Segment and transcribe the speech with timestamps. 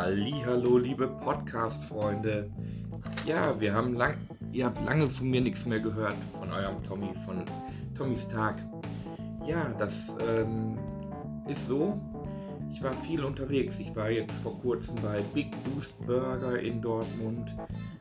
[0.00, 2.50] hallo, liebe Podcast-Freunde.
[3.26, 4.14] Ja, wir haben lang,
[4.50, 7.44] ihr habt lange von mir nichts mehr gehört, von eurem Tommy, von
[7.94, 8.56] Tommys Tag.
[9.46, 10.78] Ja, das ähm,
[11.48, 12.00] ist so.
[12.70, 13.78] Ich war viel unterwegs.
[13.78, 17.54] Ich war jetzt vor kurzem bei Big Boost Burger in Dortmund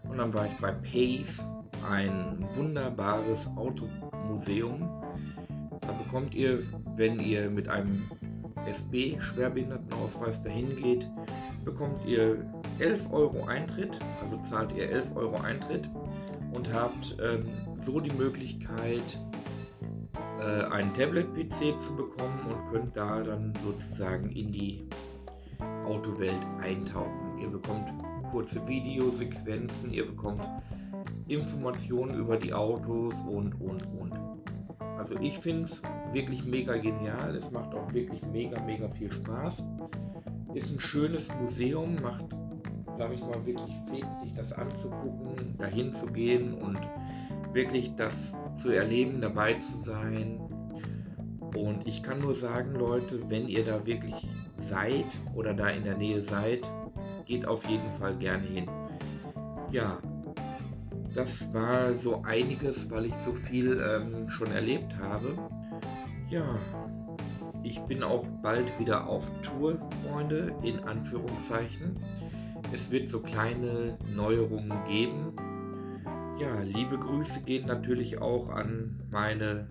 [0.09, 1.43] und dann war ich bei Pace,
[1.89, 4.87] ein wunderbares Automuseum.
[5.81, 6.63] Da bekommt ihr,
[6.95, 8.03] wenn ihr mit einem
[8.65, 11.05] SB-Schwerbehindertenausweis dahin geht,
[11.63, 12.45] bekommt ihr
[12.79, 15.87] 11 Euro Eintritt, also zahlt ihr 11 Euro Eintritt
[16.51, 17.47] und habt ähm,
[17.79, 19.19] so die Möglichkeit,
[20.41, 24.87] äh, einen Tablet-PC zu bekommen und könnt da dann sozusagen in die
[25.85, 27.39] Autowelt eintauchen.
[27.41, 27.91] Ihr bekommt
[28.31, 30.45] kurze Videosequenzen, ihr bekommt
[31.27, 34.13] Informationen über die Autos und, und, und.
[34.97, 35.81] Also ich finde es
[36.13, 37.35] wirklich mega genial.
[37.35, 39.63] Es macht auch wirklich mega, mega viel Spaß.
[40.53, 42.25] Ist ein schönes Museum, macht,
[42.97, 46.79] sage ich mal, wirklich fähig, sich das anzugucken, dahin zu gehen und
[47.53, 50.39] wirklich das zu erleben, dabei zu sein.
[51.55, 54.27] Und ich kann nur sagen, Leute, wenn ihr da wirklich
[54.57, 56.69] seid oder da in der Nähe seid,
[57.25, 58.69] geht auf jeden Fall gerne hin.
[59.71, 59.99] Ja,
[61.13, 65.35] das war so einiges, weil ich so viel ähm, schon erlebt habe.
[66.29, 66.59] Ja,
[67.69, 71.97] ich bin auch bald wieder auf Tour, Freunde, in Anführungszeichen.
[72.73, 75.35] Es wird so kleine Neuerungen geben.
[76.39, 79.67] Ja, liebe Grüße gehen natürlich auch an meine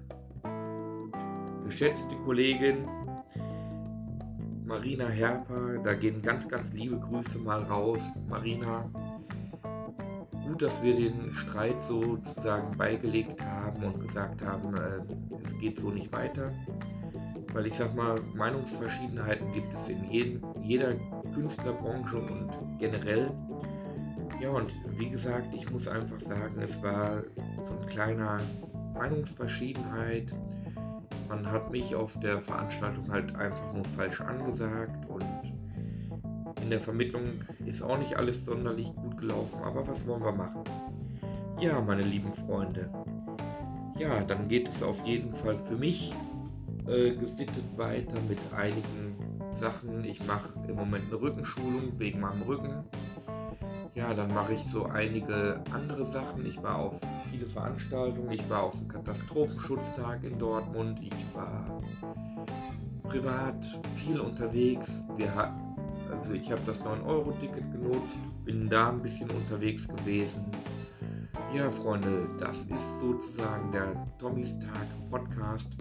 [1.65, 2.89] geschätzte Kollegin
[4.65, 5.79] Marina Herper.
[5.83, 8.03] Da gehen ganz, ganz liebe Grüße mal raus.
[8.29, 8.89] Marina,
[10.47, 15.01] gut, dass wir den Streit sozusagen beigelegt haben und gesagt haben, äh,
[15.45, 16.53] es geht so nicht weiter.
[17.59, 20.95] Weil ich sag mal, Meinungsverschiedenheiten gibt es in jedem, jeder
[21.35, 23.33] Künstlerbranche und generell.
[24.41, 27.25] Ja, und wie gesagt, ich muss einfach sagen, es war
[27.65, 28.39] so ein kleiner
[28.95, 30.33] Meinungsverschiedenheit.
[31.29, 35.27] Man hat mich auf der Veranstaltung halt einfach nur falsch angesagt und
[36.63, 37.25] in der Vermittlung
[37.67, 40.63] ist auch nicht alles sonderlich gut gelaufen, aber was wollen wir machen?
[41.59, 42.89] Ja, meine lieben Freunde.
[43.99, 46.15] Ja, dann geht es auf jeden Fall für mich
[46.89, 49.17] äh, gesittet weiter mit einigen
[49.55, 50.05] Sachen.
[50.05, 52.85] Ich mache im Moment eine Rückenschulung wegen meinem Rücken.
[53.95, 56.47] Ja, dann mache ich so einige andere Sachen.
[56.47, 58.31] Ich war auf viele Veranstaltungen.
[58.31, 61.01] Ich war auf dem Katastrophenschutztag in Dortmund.
[61.03, 61.83] Ich war
[63.03, 63.67] privat
[63.97, 65.05] viel unterwegs.
[65.17, 65.33] Wir
[66.11, 70.45] also ich habe das 9-Euro-Ticket genutzt, bin da ein bisschen unterwegs gewesen.
[71.55, 75.77] Ja, Freunde, das ist sozusagen der Tommys Tag Podcast.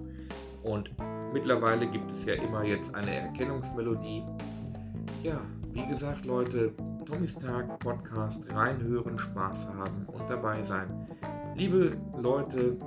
[0.67, 0.91] Und
[1.33, 4.23] mittlerweile gibt es ja immer jetzt eine Erkennungsmelodie.
[5.23, 5.39] Ja,
[5.71, 6.73] wie gesagt, Leute,
[7.05, 11.07] Tommys Tag Podcast reinhören, Spaß haben und dabei sein.
[11.55, 12.77] Liebe Leute,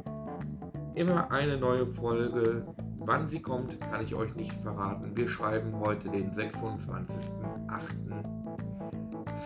[0.94, 2.67] immer eine neue Folge
[3.03, 5.17] Wann sie kommt, kann ich euch nicht verraten.
[5.17, 7.09] Wir schreiben heute den 26.08.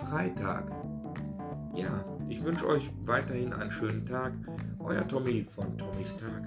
[0.04, 0.64] Freitag.
[1.72, 4.32] Ja, ich wünsche euch weiterhin einen schönen Tag.
[4.80, 6.42] Euer Tommy von Tommys Tag.